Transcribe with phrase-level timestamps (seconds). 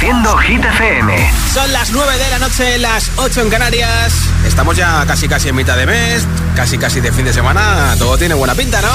[0.00, 1.32] Reproduciendo Hit FM.
[1.52, 4.28] Son las 9 de la noche, las 8 en Canarias.
[4.46, 6.24] Estamos ya casi casi en mitad de mes,
[6.54, 7.96] casi casi de fin de semana.
[7.98, 8.88] Todo tiene buena pinta, ¿no?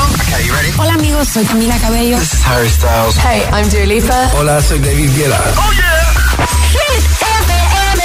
[0.78, 2.18] Hola amigos, soy Camila Cabello.
[2.18, 3.18] This is Harry Styles.
[3.18, 4.29] Hey, I'm Dua Lipa.
[4.34, 5.42] Hola, soy David Guetta.
[5.58, 6.47] ¡Oh, yeah!
[6.71, 8.04] Hit FM.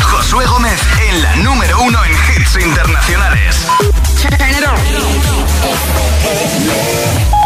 [0.00, 0.80] Josué Gómez
[1.10, 3.56] en la número uno en hits internacionales.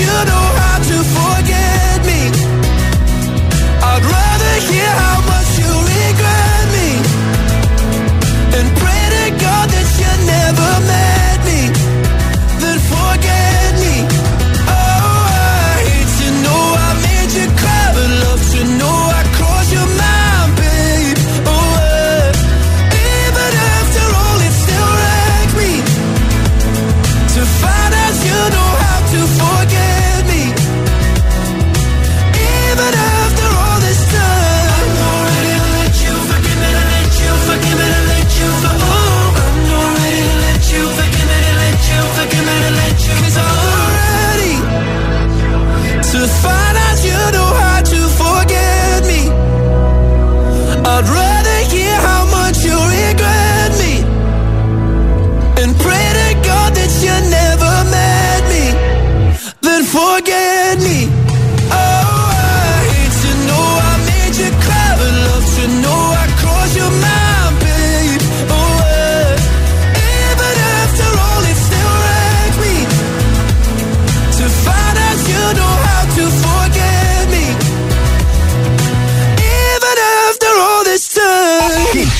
[0.00, 0.57] You know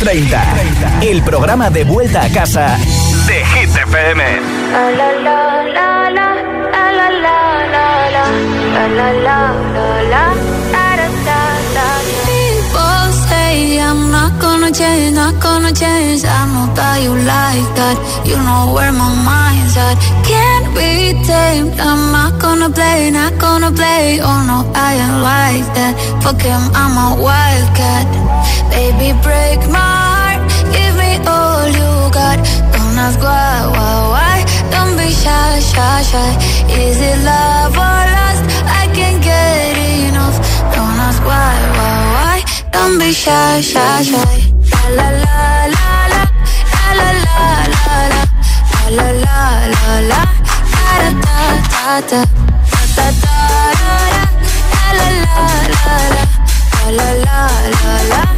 [0.09, 1.03] 30.
[1.03, 2.79] El programa de vuelta a casa
[3.27, 4.23] de Hit FM.
[12.25, 16.25] People say I'm not gonna change, not gonna change.
[16.25, 17.97] I know that you like that.
[18.25, 19.99] You know where my mind's at.
[20.25, 21.79] Can't be tamed.
[21.79, 24.21] I'm not gonna play, not gonna play.
[24.23, 25.93] Oh no, I ain't like that.
[26.23, 28.09] Fuck him, I'm a wildcat.
[28.73, 29.98] Baby, break my
[33.09, 34.39] ask why, why, why.
[34.71, 36.31] Don't be shy, shy, shy.
[36.83, 38.43] Is it love or lust?
[38.81, 39.77] I can't get
[40.09, 40.37] enough.
[40.75, 42.39] Don't ask why, why, why.
[42.75, 44.37] Don't be shy, shy, shy.
[44.75, 45.39] La la la
[45.75, 46.23] la la
[47.01, 48.27] la la la la la
[48.59, 49.45] la la la
[49.75, 50.23] la la
[50.75, 51.47] da da da
[52.11, 52.25] da da
[52.97, 53.45] da da da
[54.99, 55.97] la la la la
[56.79, 57.41] la la la
[57.73, 58.38] la da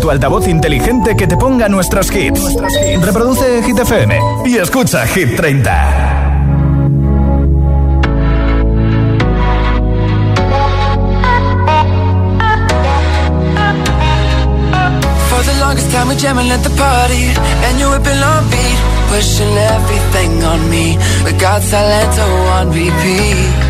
[0.00, 2.56] tu altavoz inteligente que te ponga nuestros hits.
[3.02, 6.26] Reproduce Hit FM y escucha Hit 30.
[15.28, 17.24] For the longest time we jamming at the party
[17.66, 18.78] And you whipping on beat
[19.10, 22.26] Pushing everything on me We got Salento
[22.58, 23.69] on repeat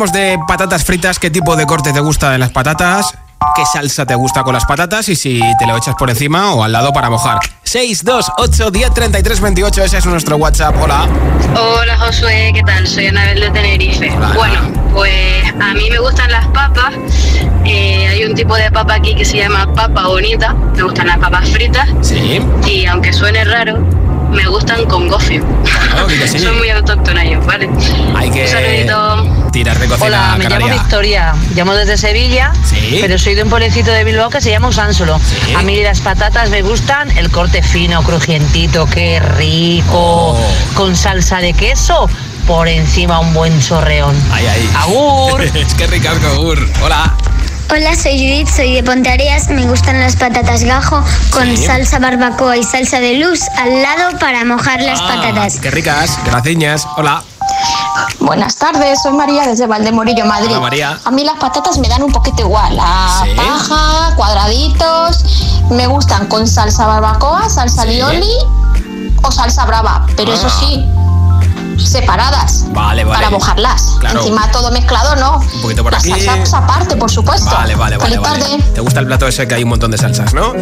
[0.00, 3.12] hablamos de patatas fritas, qué tipo de corte te gusta de las patatas,
[3.54, 6.64] qué salsa te gusta con las patatas y si te lo echas por encima o
[6.64, 7.38] al lado para mojar.
[7.64, 10.74] 628 10 33 28, ese es nuestro WhatsApp.
[10.80, 11.06] Hola.
[11.54, 12.86] Hola Josué, ¿qué tal?
[12.86, 14.10] Soy Anabel de Tenerife.
[14.10, 14.60] Hola, bueno,
[14.94, 16.94] pues a mí me gustan las papas.
[17.66, 20.54] Eh, hay un tipo de papa aquí que se llama papa bonita.
[20.76, 21.90] Me gustan las papas fritas.
[22.00, 22.40] Sí.
[22.66, 23.78] Y aunque suene raro,
[24.30, 25.44] me gustan con gofio.
[25.64, 26.38] Claro, sí.
[26.38, 27.68] Soy muy autóctona yo, ¿vale?
[28.16, 29.39] Hay que Un saludito.
[29.50, 30.82] Tirar de cocina Hola, me llamo canaria.
[30.82, 32.98] Victoria, llamo desde Sevilla, Sí.
[33.00, 35.18] pero soy de un pueblecito de Bilbao que se llama Usánsolo.
[35.18, 35.54] Sí.
[35.54, 39.90] A mí las patatas me gustan, el corte fino, crujientito, qué rico,
[40.36, 40.38] Oh.
[40.74, 42.08] con salsa de queso,
[42.46, 44.14] por encima un buen chorreón.
[44.32, 44.70] Ahí, ahí.
[44.76, 45.42] ¡Agur!
[45.54, 46.68] es que ricasco, Agur.
[46.82, 47.14] Hola.
[47.72, 49.48] Hola, soy Judith, soy de Pontareas.
[49.48, 51.66] Me gustan las patatas gajo con Sí.
[51.66, 55.58] salsa barbacoa y salsa de luz al lado para mojar las Ah, patatas.
[55.60, 56.18] Qué ricas.
[56.24, 56.86] Graciñas.
[56.96, 57.22] Hola.
[58.20, 60.50] Buenas tardes, soy María desde Valdemorillo, Madrid.
[60.50, 61.00] Hola, María.
[61.04, 63.30] A mí las patatas me dan un poquito igual, a Sí.
[63.36, 65.24] paja, cuadraditos.
[65.70, 67.88] Me gustan con salsa barbacoa, salsa Sí.
[67.88, 68.32] lioli
[69.22, 70.06] o salsa brava.
[70.16, 70.84] Pero eso sí,
[71.80, 72.64] separadas.
[72.72, 73.18] Vale, vale.
[73.18, 73.96] Para mojarlas.
[74.00, 74.20] Claro.
[74.20, 75.38] Encima todo mezclado, ¿no?
[75.38, 76.12] Un poquito por La aquí.
[76.20, 77.50] salsa aparte, por supuesto.
[77.50, 78.18] Vale, vale, vale.
[78.18, 78.44] Vale.
[78.44, 78.62] tarde.
[78.74, 80.52] ¿Te gusta el plato ese que hay un montón de salsas, no?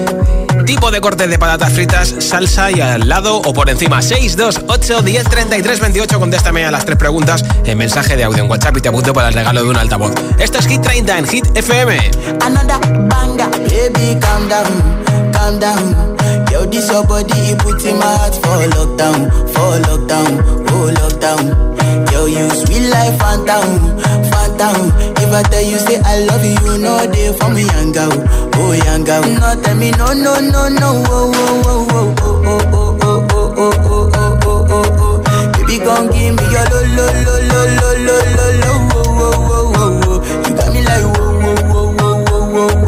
[0.66, 4.02] Tipo de corte de patatas fritas, salsa y al lado o por encima.
[4.02, 6.18] 628 10 33 28.
[6.20, 9.28] Contéstame a las tres preguntas en mensaje de audio en WhatsApp y te apunto para
[9.28, 10.12] el regalo de un altavoz.
[10.38, 12.10] Esto es Hit 30 en Hit FM.
[12.44, 16.47] Another banger, baby, calm down, calm down.
[16.70, 20.32] This your body, it puts in my heart for lockdown, for lockdown,
[20.70, 22.12] oh lockdown.
[22.12, 23.98] Yo, you sweet life, phantom,
[24.30, 24.92] phantom.
[25.16, 28.12] If I tell you say I love you, you know they for me, young girl,
[28.54, 29.22] oh young girl.
[29.22, 33.56] No, tell me no, no, no, no, oh, oh, oh, oh, oh, oh, oh, oh,
[33.56, 35.52] oh, oh, oh, oh, oh, oh.
[35.56, 39.32] Baby, gon' give me your lo, lo, lo, lo, lo, lo, lo, lo, oh, oh,
[39.48, 40.16] oh, oh, oh.
[40.48, 42.87] You got me like whoa, whoa, whoa, whoa, whoa, whoa.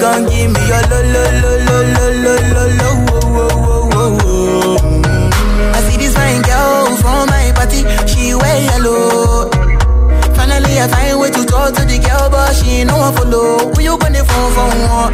[0.00, 0.98] gon' give me your lo,
[2.80, 5.72] oh, oh, oh, oh, oh.
[5.74, 9.50] I see this fine girl from my party, she wear yellow.
[10.36, 13.72] Finally, I find way to talk to the girl, but she ain't no follow.
[13.74, 15.12] Who you gonna phone for one?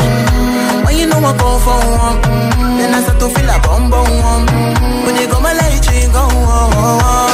[0.85, 2.21] When you know I come for one,
[2.79, 4.47] then I start to feel a bum bum.
[5.05, 7.34] When you go my light, you go Yeah, I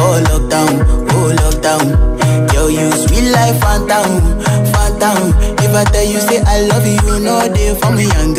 [0.00, 0.72] oh lockdown,
[1.12, 1.86] oh lockdown.
[2.52, 4.20] Girl, you sweet like phantom,
[4.72, 5.34] phantom.
[5.64, 8.34] If I tell you say I love you, no day for me young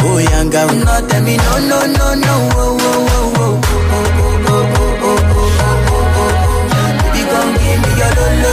[0.00, 0.68] oh young girl.
[0.68, 4.62] No tell me no, no, no, no, oh, oh, oh, oh.
[7.12, 8.52] Give me your lo, lo,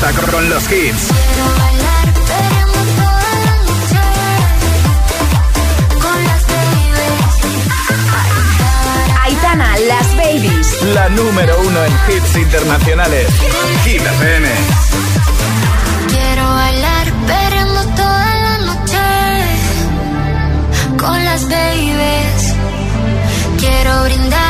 [0.00, 1.08] Conecta con los hits.
[9.24, 10.82] Aitana, Las Babies.
[10.94, 13.26] La número uno en hits internacionales.
[13.84, 14.48] Hit FM.
[16.08, 18.98] Quiero bailar perreando toda la noche
[20.98, 22.54] con las babies.
[23.58, 24.49] Quiero brindar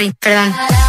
[0.00, 0.79] sorry, perdón.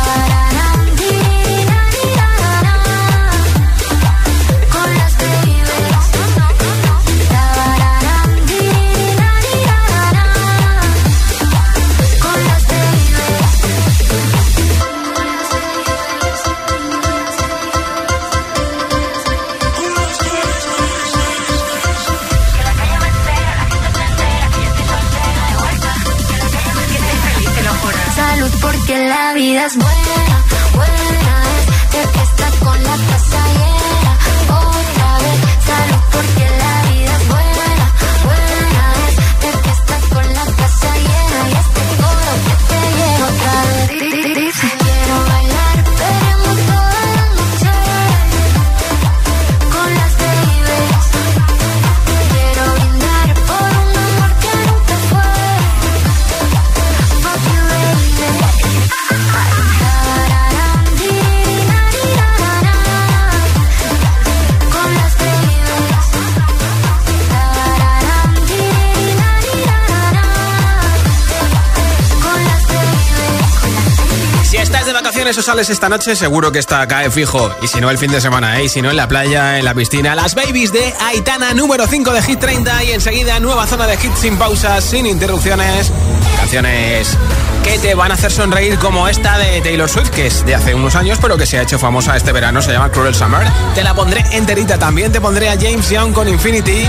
[75.42, 77.54] Sales esta noche, seguro que está cae fijo.
[77.62, 78.66] Y si no, el fin de semana, ¿eh?
[78.66, 80.16] Y si no, en la playa, en la piscina.
[80.16, 82.84] Las Babies de Aitana, número 5 de Hit 30.
[82.84, 85.92] Y enseguida, nueva zona de hits sin pausas, sin interrupciones.
[86.38, 87.18] Canciones
[87.64, 90.74] que te van a hacer sonreír como esta de Taylor Swift, que es de hace
[90.74, 92.62] unos años, pero que se ha hecho famosa este verano.
[92.62, 93.48] Se llama Cruel Summer.
[93.76, 95.12] Te la pondré enterita también.
[95.12, 96.88] Te pondré a James Young con Infinity,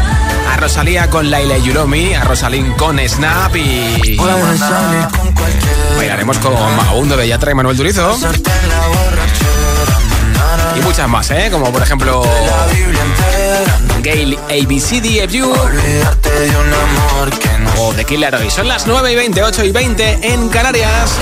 [0.51, 4.19] a Rosalía con Laila Yulomi, a Rosalind con Snap y...
[6.03, 8.19] Bailaremos con Vagabundo de Yatra y Manuel Turizo.
[10.77, 11.49] Y muchas más, ¿eh?
[11.49, 12.25] Como por ejemplo...
[14.03, 15.55] Gale ABCDFU
[17.79, 18.51] o The Killer Hoy.
[18.51, 21.12] Son las 9 y 28 y 20 en Canarias.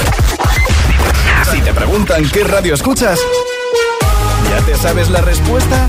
[1.53, 3.21] Si te preguntan qué radio escuchas,
[4.49, 5.89] ¿ya te sabes la respuesta?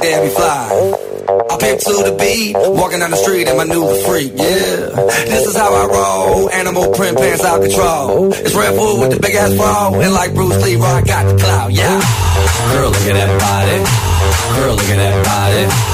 [0.00, 0.94] Like Fly.
[1.50, 4.92] I pimp to the beat, walking down the street in my new freak, yeah.
[5.24, 8.32] This is how I roll, animal print pants out control.
[8.32, 11.42] It's Red Bull with the big ass bra, and like Bruce Lee, I got the
[11.42, 12.00] clout, yeah.
[12.72, 14.60] Girl, look at that body.
[14.60, 15.93] Girl, look at that body.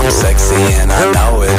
[0.00, 1.50] I'm sexy and I know it.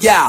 [0.00, 0.28] Yeah,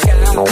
[0.41, 0.47] I'm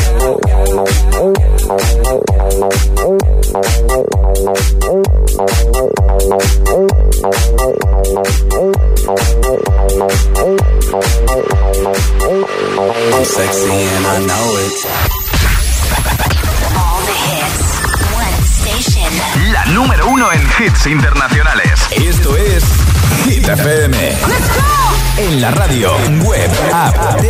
[13.26, 14.78] sexy and I know it.
[16.78, 17.66] All the hits.
[18.14, 19.12] One station.
[19.52, 21.80] La número uno en hits internacionales.
[21.92, 22.64] Esto es
[23.26, 24.18] Hit FM.
[25.18, 25.92] En la radio,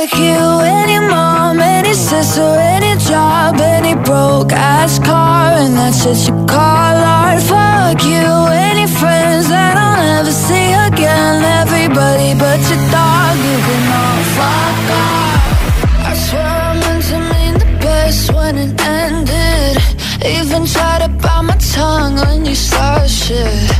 [0.00, 6.16] Fuck you, any mom, any sister, any job, any broke ass car, and that's what
[6.26, 7.42] you call art.
[7.42, 11.44] Fuck you, any friends that I'll never see again.
[11.60, 16.08] Everybody but your dog, you can all fuck off.
[16.08, 19.76] I swear I meant to mean the best when it ended.
[20.24, 23.79] Even tried to bite my tongue when you started shit.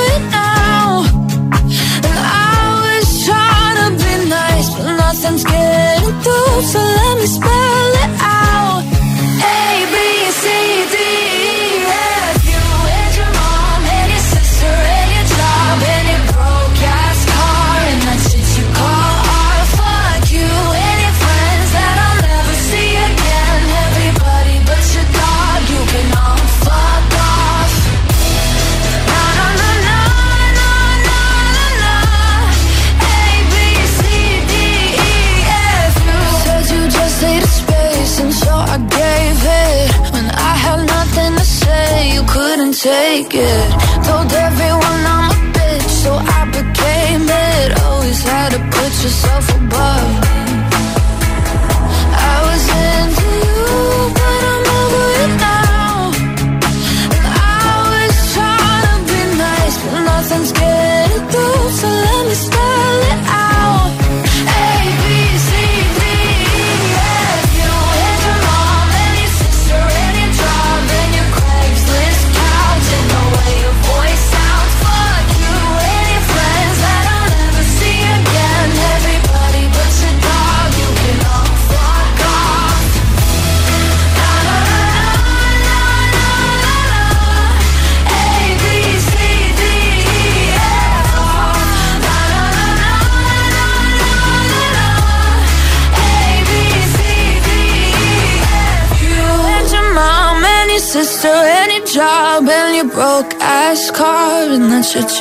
[5.39, 6.61] getting through.
[6.73, 8.83] Let me spell it out.
[9.43, 9.95] A B
[10.41, 10.45] C
[10.91, 11.00] D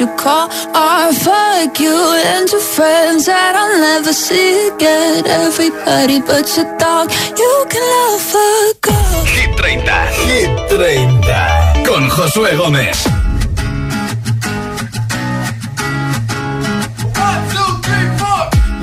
[0.01, 1.15] you call art.
[1.15, 5.27] Fuck you and your friends that I'll never see again.
[5.27, 9.25] Everybody but your dog, you can love a girl.
[9.29, 9.85] Hit 30.
[10.25, 11.85] Hit 30.
[11.85, 12.99] Con Josué Gómez.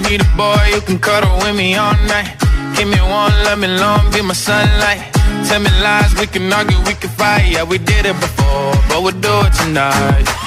[0.06, 2.30] Need a boy you can cuddle with me all night.
[2.77, 5.01] Give me one, let me long, be my sunlight.
[5.47, 7.47] Tell me lies, we can argue, we can fight.
[7.49, 10.46] Yeah, we did it before, but we'll do it tonight.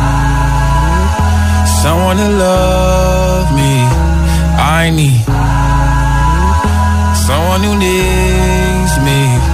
[1.81, 3.73] someone to love me.
[4.77, 5.25] I need
[7.27, 9.50] someone who needs me.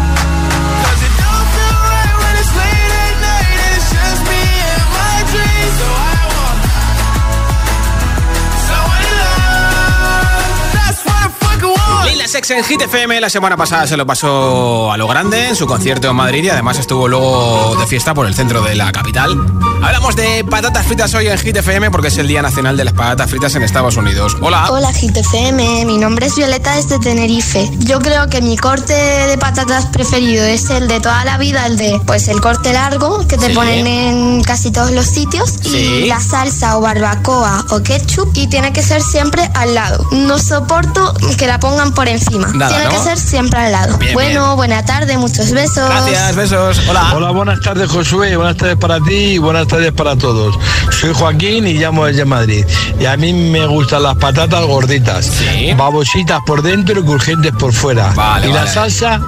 [12.28, 15.66] Sex en Hit FM la semana pasada se lo pasó a lo grande en su
[15.66, 19.34] concierto en Madrid y además estuvo luego de fiesta por el centro de la capital.
[19.82, 22.94] Hablamos de patatas fritas hoy en Hit FM porque es el Día Nacional de las
[22.94, 24.36] Patatas Fritas en Estados Unidos.
[24.42, 24.70] Hola.
[24.72, 27.70] Hola GTFM, mi nombre es Violeta desde Tenerife.
[27.80, 31.78] Yo creo que mi corte de patatas preferido es el de toda la vida, el
[31.78, 33.54] de pues el corte largo que te Sí.
[33.54, 35.78] ponen en casi todos los sitios Sí.
[35.78, 40.06] y la salsa o barbacoa o ketchup y tiene que ser siempre al lado.
[40.12, 42.17] No soporto que la pongan por encima.
[42.54, 42.90] Nada, tiene ¿no?
[42.92, 43.98] que ser siempre al lado.
[43.98, 45.90] Bien, bueno, buena tarde, muchos besos.
[45.90, 46.80] Gracias, besos.
[46.90, 47.12] Hola.
[47.16, 50.58] Hola, buenas tardes Josué, buenas tardes para ti y buenas tardes para todos.
[51.00, 52.66] Soy Joaquín y llamo desde Madrid.
[53.00, 55.32] Y a mí me gustan las patatas gorditas,
[55.78, 58.12] babositas por dentro y crujientes por fuera.
[58.16, 59.22] Vale, y la salsa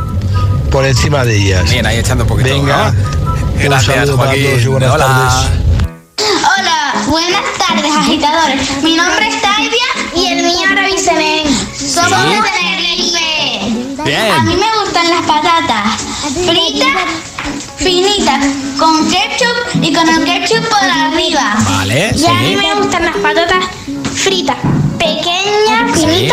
[0.72, 1.70] por encima de ellas.
[1.70, 2.50] Bien, ahí echando un poquito.
[2.50, 3.00] Venga, ¿no?
[3.54, 4.46] un Gracias, saludo para Joaquín.
[4.50, 5.06] todos y buenas Hola.
[5.06, 5.60] tardes.
[6.58, 8.84] Hola, buenas tardes agitadores.
[8.84, 11.48] Mi nombre es Taivia y el mío Ravisenen.
[11.76, 12.30] Somos Sí.
[12.36, 12.40] de
[14.06, 14.32] Bien.
[14.32, 16.02] A mí me gustan las patatas
[16.46, 16.88] fritas,
[17.78, 18.46] finitas,
[18.80, 21.56] con ketchup y con el ketchup por arriba.
[21.70, 22.56] Vale, Y a mí sí.
[22.56, 23.66] me gustan las patatas
[24.16, 24.58] fritas,
[24.98, 26.30] pequeñas, Sí.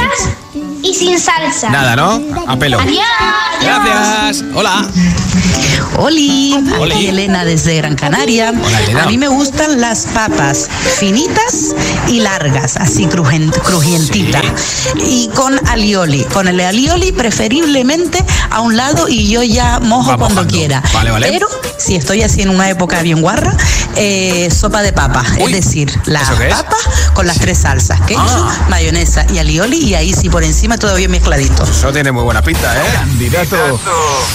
[0.82, 1.70] Y sin salsa.
[1.70, 2.22] Nada, ¿no?
[2.46, 2.78] A pelo.
[2.80, 3.02] Adiós.
[3.62, 4.44] Gracias.
[4.54, 4.86] Hola.
[5.98, 7.06] Oli, Oli.
[7.06, 8.50] Elena desde Gran Canaria.
[8.50, 9.02] Hola, Elena.
[9.04, 11.74] A mí me gustan las papas finitas
[12.08, 14.42] y largas, así crujientitas.
[15.06, 16.24] Y con alioli.
[16.24, 20.52] Con el alioli preferiblemente a un lado y yo ya mojo Va cuando mojando.
[20.54, 20.82] quiera.
[20.92, 21.28] Vale, vale.
[21.30, 23.54] Pero si estoy así en una época bien guarra,
[23.96, 25.24] eh, sopa de papa.
[25.40, 26.76] Uy, es decir, la papa
[27.14, 28.66] con las tres salsas, ketchup, Ah.
[28.68, 31.62] mayonesa y alioli y ahí sí por encima todo bien mezcladito.
[31.64, 32.84] Eso tiene muy buena pinta, ¿eh?
[32.94, 33.56] Candidato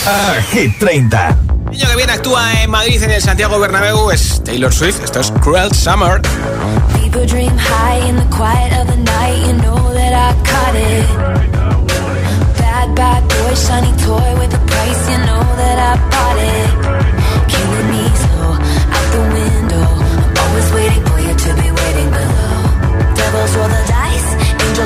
[0.08, 1.38] a Hit 30.
[1.72, 5.02] El niño que viene actúa en Madrid en el Santiago Bernabéu es Taylor Swift.
[5.04, 6.22] Esto es Cruel Summer.
[7.02, 9.38] People dream high in the quiet of the night.
[9.48, 11.08] You know that I caught it.
[12.60, 15.12] Bad, bad boy, shiny toy with a price.
[15.12, 17.31] You know that I bought it.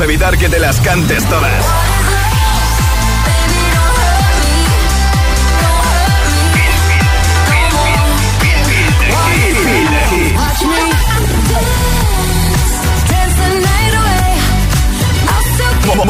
[0.00, 1.64] Evitar que te las cantes todas.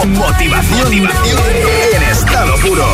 [0.06, 2.84] Motivación en estado puro.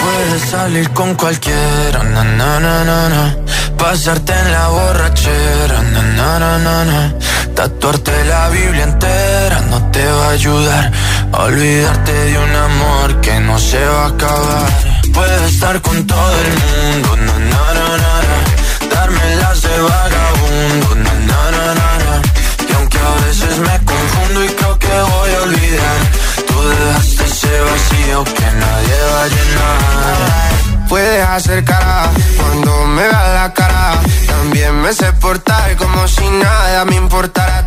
[0.00, 3.36] Puedes salir con cualquiera, na, na, na, na,
[3.78, 7.14] pasarte en la borrachera, na, na, na, na.
[7.54, 10.92] tatuarte la Biblia entera no te va a ayudar
[11.32, 14.68] a olvidarte de un amor que no se va a acabar.
[15.12, 21.14] Puedes estar con todo el mundo, na, na, na, na, darme las de vagabundo, na,
[21.28, 22.22] na,
[22.68, 26.22] y aunque a veces me confundo y creo que voy a olvidar
[26.68, 30.88] dejaste ese vacío que nadie va a llenar.
[30.88, 34.00] Puedes hacer cara cuando me veas la cara.
[34.26, 37.66] También me sé portar como si nada me importara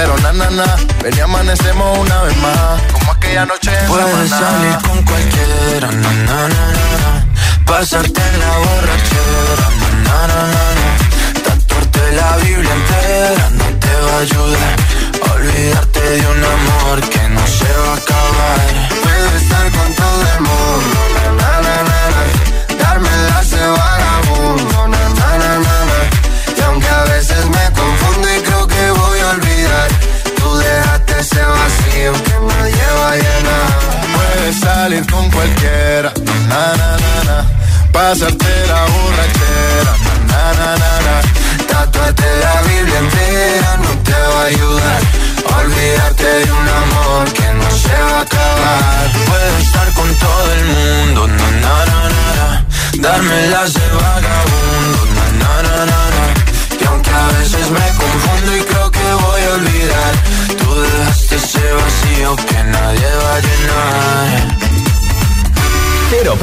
[0.00, 0.64] pero na, na, na,
[1.02, 6.10] ven y amanecemos una vez más, como aquella noche en Puedes salir con cualquiera, na,
[6.24, 6.66] na, na,
[7.02, 7.26] na,
[7.66, 8.29] pasarte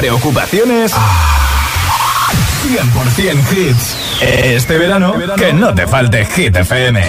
[0.07, 0.93] preocupaciones.
[2.63, 3.97] 100% hits.
[4.21, 7.01] Este verano, que no te falte Hit FM.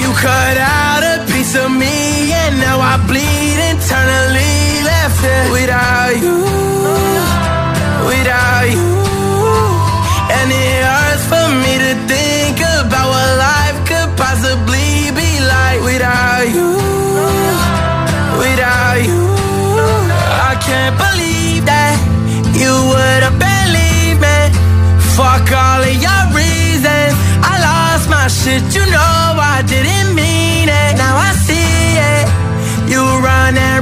[0.00, 6.16] You cut out a piece of me and now I bleed eternally left it without
[6.20, 6.44] you,
[20.82, 21.94] Can't believe that
[22.58, 24.38] you would have believed me.
[25.14, 27.14] Fuck all of your reasons.
[27.38, 30.92] I lost my shit, you know I didn't mean it.
[30.98, 32.26] Now I see it.
[32.90, 33.81] You run and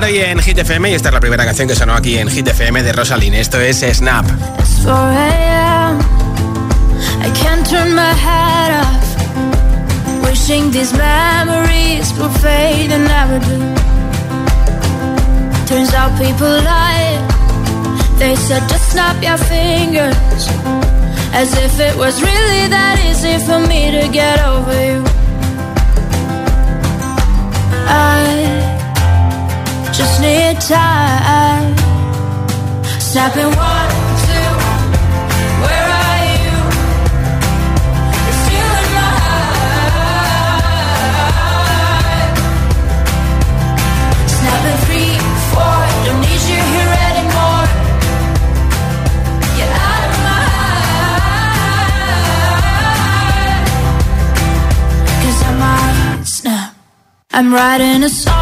[0.00, 2.48] hoy en Hit FM y esta es la primera canción que sonó aquí en Hit
[2.48, 3.34] FM de Rosalind.
[3.34, 4.24] Esto es Snap.
[4.82, 5.98] 4 a.m.
[7.20, 10.24] I can't turn my head off.
[10.24, 13.58] Wishing these memories will fade and never do.
[15.66, 17.20] Turns out people lie.
[18.18, 20.48] They said just snap your fingers.
[21.34, 25.22] As if it was really that easy for me to get over you.
[29.92, 31.76] Just need time.
[32.98, 33.92] Snapping one,
[34.24, 34.52] two.
[35.62, 36.52] Where are you?
[38.52, 39.12] You're in my
[44.84, 45.12] three,
[45.52, 45.78] four.
[46.06, 47.64] Don't need you here anymore.
[49.58, 50.44] Get out of my
[55.44, 56.70] I might snap.
[57.30, 58.41] I'm writing a song.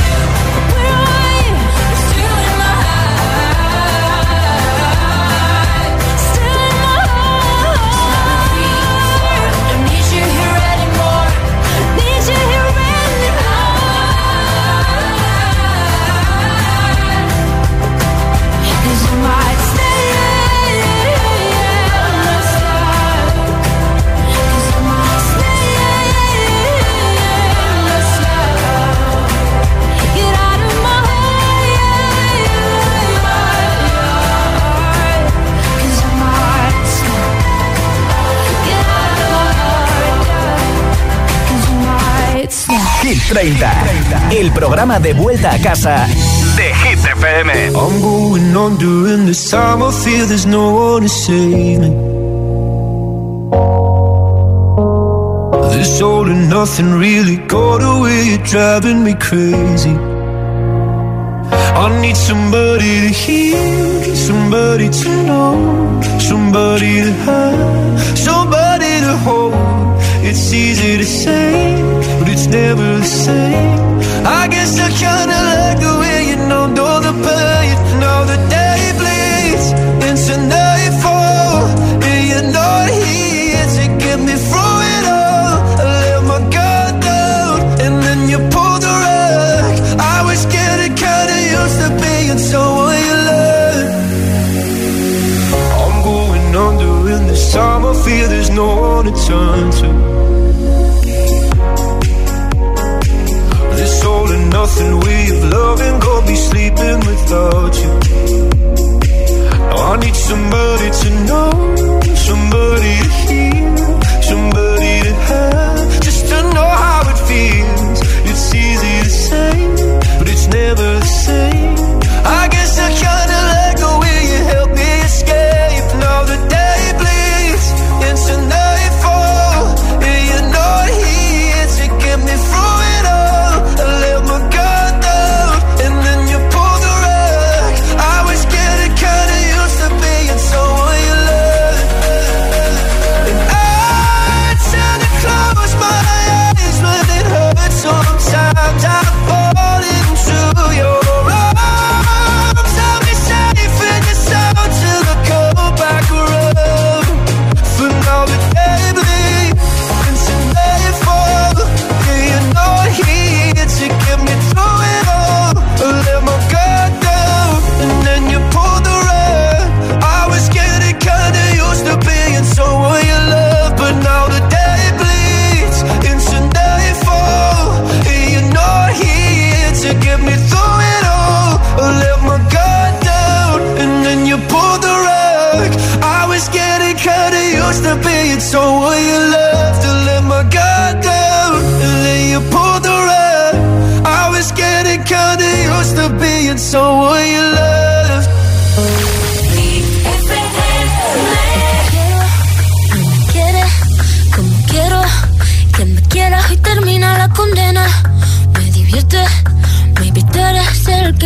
[43.31, 46.05] 30, el programa de vuelta a casa
[46.57, 47.49] de Hit FM.
[47.67, 49.81] I'm going on during this time.
[49.81, 51.91] I feel there's no one to save me.
[55.77, 58.31] This all and nothing really got away.
[58.31, 59.95] You're driving me crazy.
[61.83, 68.60] I need somebody to hear, somebody to know, somebody to have, somebody.
[70.33, 71.75] It's easy to say,
[72.17, 73.99] but it's never the same.
[74.25, 77.90] I guess I kinda like the way you know, know the pain.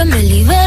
[0.05, 0.64] Me libera.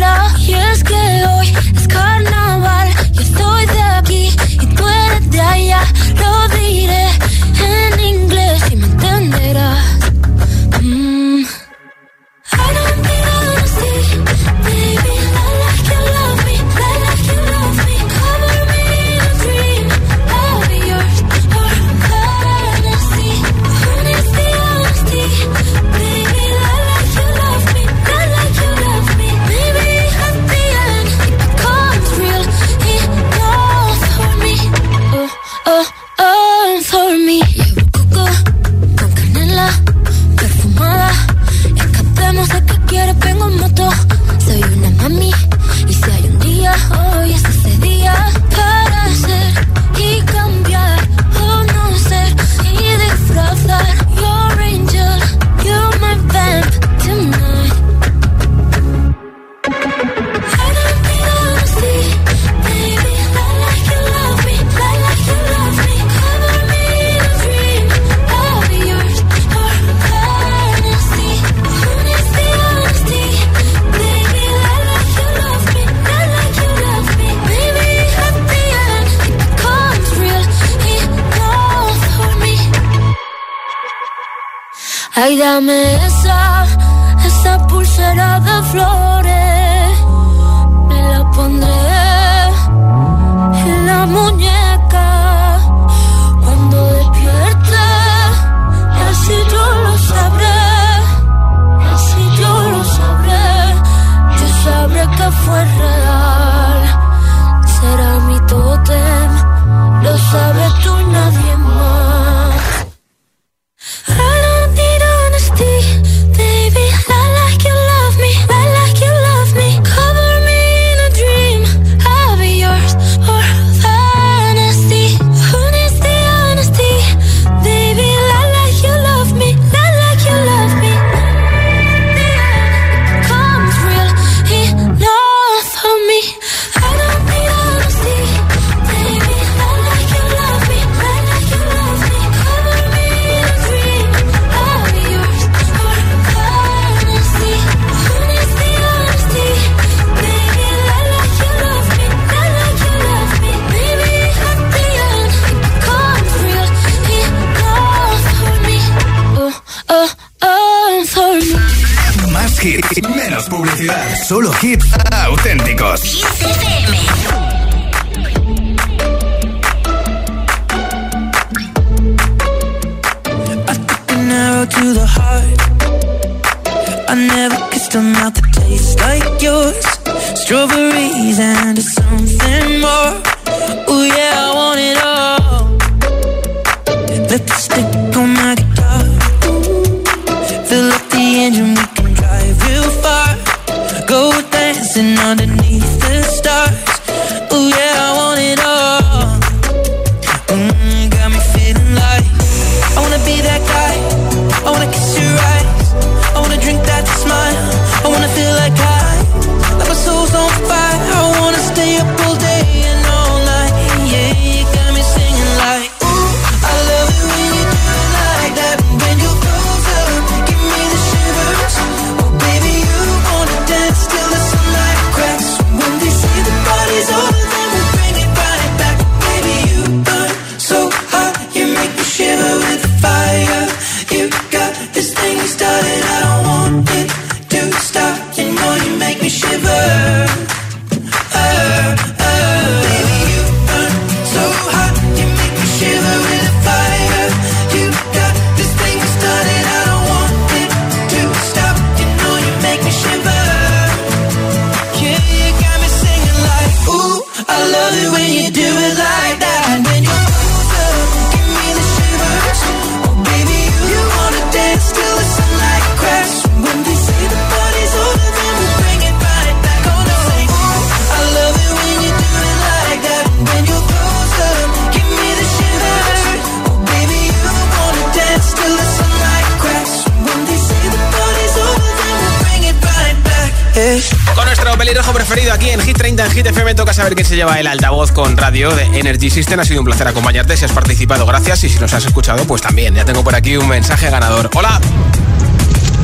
[287.38, 289.60] Lleva el altavoz con radio de Energy System.
[289.60, 290.56] Ha sido un placer acompañarte.
[290.56, 291.62] Si has participado, gracias.
[291.62, 292.96] Y si nos has escuchado, pues también.
[292.96, 294.50] Ya tengo por aquí un mensaje ganador.
[294.56, 294.80] Hola.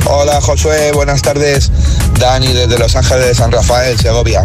[0.04, 1.72] Hola Josué, buenas tardes.
[2.20, 4.44] Dani desde Los Ángeles de San Rafael, Segovia.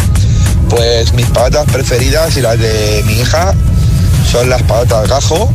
[0.68, 3.54] Pues mis patatas preferidas y las de mi hija
[4.32, 5.54] son las patatas gajo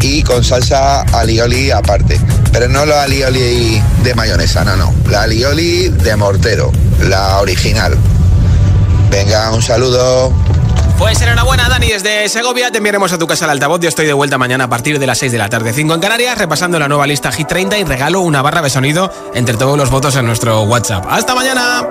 [0.00, 2.20] y con salsa alioli aparte.
[2.52, 4.94] Pero no la alioli de mayonesa, no, no.
[5.10, 7.98] La alioli de mortero, la original.
[9.10, 10.32] Venga, un saludo.
[11.02, 12.70] Pues enhorabuena, Dani, desde Segovia.
[12.70, 13.80] Te enviaremos a tu casa el altavoz.
[13.80, 16.00] Yo estoy de vuelta mañana a partir de las 6 de la tarde, 5 en
[16.00, 19.76] Canarias, repasando la nueva lista Hit 30 y regalo una barra de sonido entre todos
[19.76, 21.04] los votos en nuestro WhatsApp.
[21.10, 21.84] ¡Hasta mañana!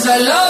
[0.00, 0.49] Cause I love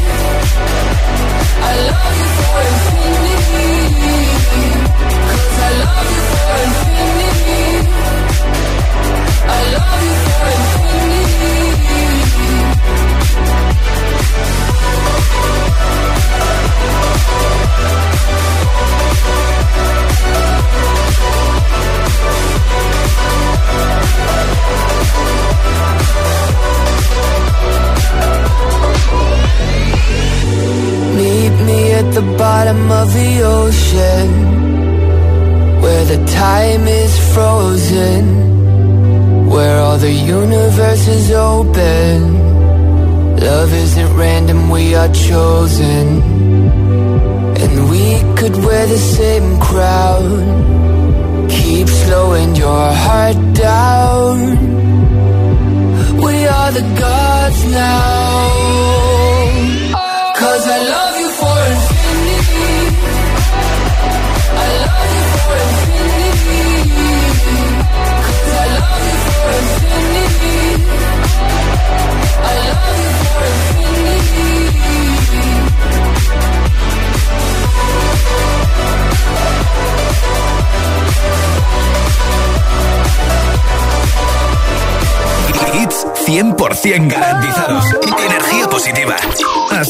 [1.91, 3.40] Love you for infinity.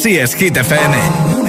[0.02, 1.41] Así es, Hit FM.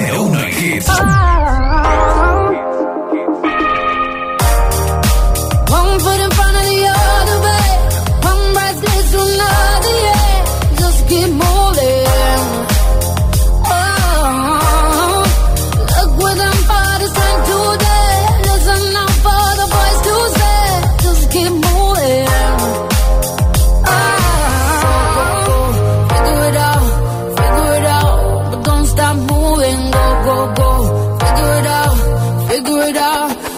[29.73, 31.17] Go, go, go.
[31.19, 33.52] Figure it out, figure it out.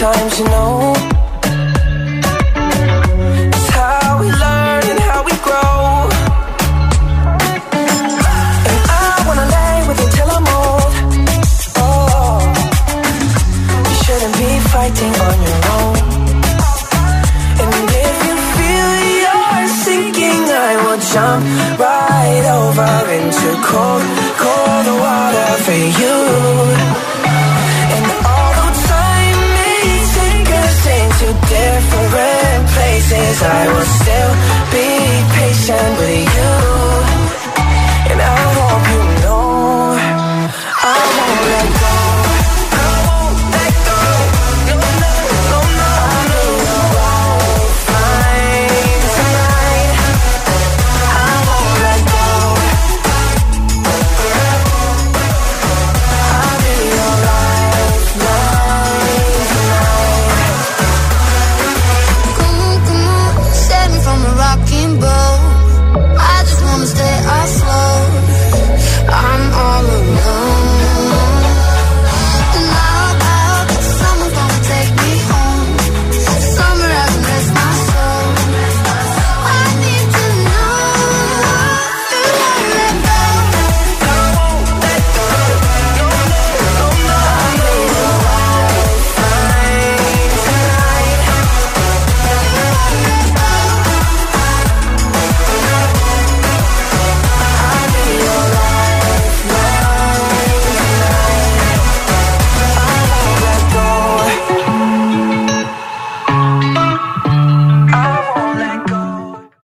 [0.00, 1.07] Lost sometimes, you know.